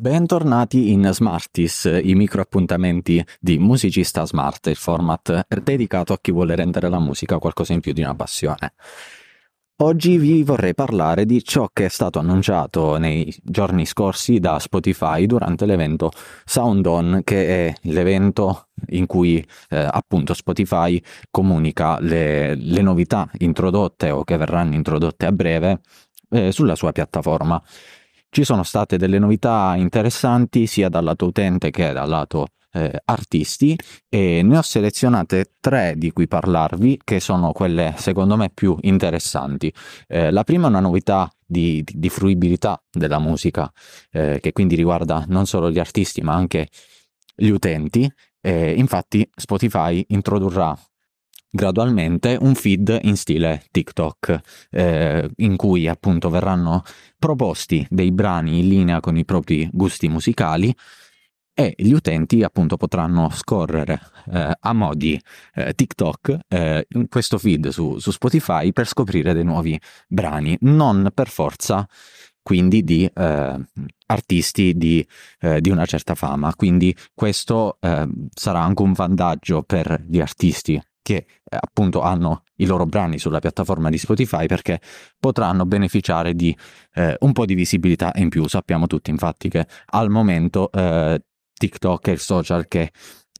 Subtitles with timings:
[0.00, 6.54] Bentornati in Smartis, i micro appuntamenti di Musicista Smart, il format dedicato a chi vuole
[6.54, 8.74] rendere la musica qualcosa in più di una passione.
[9.78, 15.26] Oggi vi vorrei parlare di ciò che è stato annunciato nei giorni scorsi da Spotify
[15.26, 16.12] durante l'evento
[16.44, 24.10] Sound On, che è l'evento in cui eh, appunto Spotify comunica le, le, novità introdotte
[24.10, 25.80] o che verranno introdotte a breve
[26.30, 27.60] eh, sulla sua piattaforma.
[28.30, 33.76] Ci sono state delle novità interessanti sia dal lato utente che dal lato eh, artisti
[34.08, 39.72] e ne ho selezionate tre di cui parlarvi che sono quelle secondo me più interessanti.
[40.06, 43.70] Eh, la prima è una novità di, di, di fruibilità della musica
[44.10, 46.68] eh, che quindi riguarda non solo gli artisti ma anche
[47.34, 48.10] gli utenti.
[48.42, 50.76] infatti Spotify introdurrà
[51.50, 56.82] gradualmente un feed in stile TikTok, eh, in cui appunto verranno
[57.18, 60.74] proposti dei brani in linea con i propri gusti musicali
[61.54, 64.00] e gli utenti appunto potranno scorrere
[64.32, 65.20] eh, a modi
[65.54, 71.28] eh, TikTok eh, questo feed su, su, Spotify per scoprire dei nuovi brani, non per
[71.28, 71.84] forza
[72.40, 73.60] quindi di eh,
[74.06, 75.06] artisti di,
[75.40, 76.54] eh, di, una certa fama.
[76.54, 82.66] Quindi questo eh, sarà anche un vantaggio per gli artisti che eh, appunto hanno i
[82.66, 84.78] loro brani sulla piattaforma di Spotify perché
[85.18, 86.54] potranno beneficiare di
[86.92, 88.46] eh, un po' di visibilità in più.
[88.46, 91.22] Sappiamo tutti infatti che al momento eh,
[91.54, 92.90] TikTok è il social che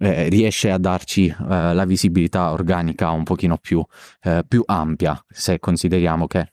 [0.01, 1.35] eh, riesce a darci eh,
[1.75, 3.85] la visibilità organica un pochino più,
[4.23, 6.49] eh, più ampia se consideriamo che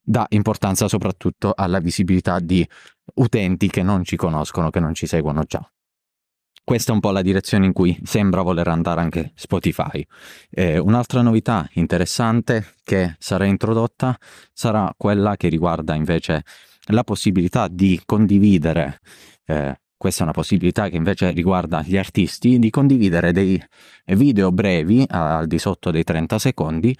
[0.00, 2.66] dà importanza soprattutto alla visibilità di
[3.16, 5.60] utenti che non ci conoscono, che non ci seguono già.
[6.64, 10.04] Questa è un po' la direzione in cui sembra voler andare anche Spotify.
[10.50, 14.18] Eh, un'altra novità interessante che sarà introdotta
[14.50, 16.42] sarà quella che riguarda invece
[16.86, 19.00] la possibilità di condividere
[19.46, 23.62] eh, questa è una possibilità che invece riguarda gli artisti di condividere dei
[24.06, 26.94] video brevi al di sotto dei 30 secondi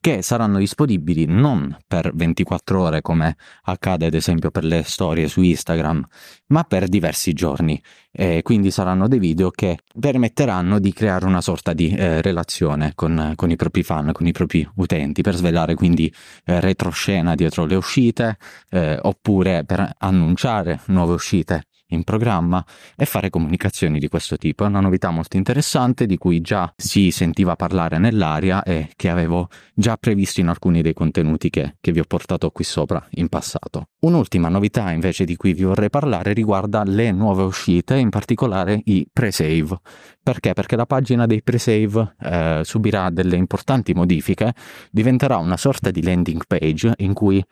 [0.00, 5.42] che saranno disponibili non per 24 ore come accade ad esempio per le storie su
[5.42, 6.06] Instagram,
[6.48, 7.80] ma per diversi giorni.
[8.10, 13.32] E quindi saranno dei video che permetteranno di creare una sorta di eh, relazione con,
[13.36, 16.12] con, i propri fan, con i propri utenti, per svelare quindi
[16.44, 18.38] eh, retroscena dietro le uscite,
[18.70, 22.64] eh, oppure per annunciare nuove uscite in programma
[22.96, 24.64] e fare comunicazioni di questo tipo.
[24.64, 29.48] È una novità molto interessante di cui già si sentiva parlare nell'aria e che avevo
[29.74, 33.88] già previsto in alcuni dei contenuti che, che vi ho portato qui sopra in passato.
[34.00, 39.06] Un'ultima novità invece di cui vi vorrei parlare riguarda le nuove uscite, in particolare i
[39.10, 39.80] pre-save.
[40.22, 40.52] Perché?
[40.52, 44.54] Perché la pagina dei pre-save eh, subirà delle importanti modifiche,
[44.90, 47.42] diventerà una sorta di landing page in cui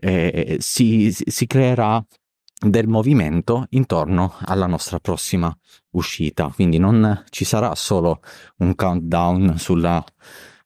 [0.00, 2.04] eh, si, si creerà
[2.60, 5.56] del movimento intorno alla nostra prossima
[5.92, 6.50] uscita.
[6.54, 8.20] Quindi non ci sarà solo
[8.58, 10.04] un countdown sulla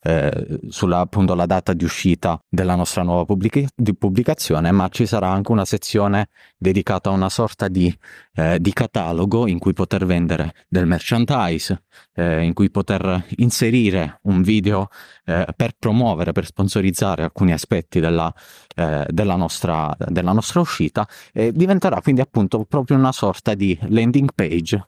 [0.04, 5.28] eh, sulla appunto la data di uscita della nostra nuova pubblic- pubblicazione, ma ci sarà
[5.28, 6.28] anche una sezione
[6.58, 7.94] dedicata a una sorta di,
[8.34, 14.42] eh, di catalogo in cui poter vendere del merchandise, eh, in cui poter inserire un
[14.42, 14.88] video
[15.24, 18.32] eh, per promuovere, per sponsorizzare alcuni aspetti della,
[18.76, 24.30] eh, della, nostra, della nostra uscita e diventerà quindi appunto proprio una sorta di landing
[24.34, 24.86] page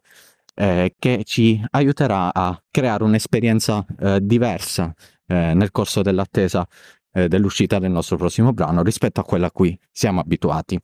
[0.56, 4.92] eh, che ci aiuterà a creare un'esperienza eh, diversa
[5.26, 6.66] eh, nel corso dell'attesa
[7.12, 10.78] eh, dell'uscita del nostro prossimo brano rispetto a quella a cui siamo abituati.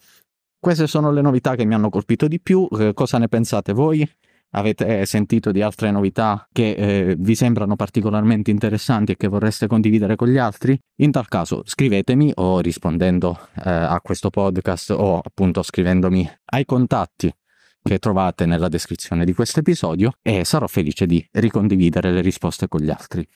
[0.58, 4.08] Queste sono le novità che mi hanno colpito di più, eh, cosa ne pensate voi?
[4.54, 10.14] Avete sentito di altre novità che eh, vi sembrano particolarmente interessanti e che vorreste condividere
[10.14, 10.78] con gli altri?
[10.96, 17.32] In tal caso scrivetemi o rispondendo a questo podcast o appunto scrivendomi ai contatti
[17.82, 22.80] che trovate nella descrizione di questo episodio e sarò felice di ricondividere le risposte con
[22.80, 23.26] gli altri.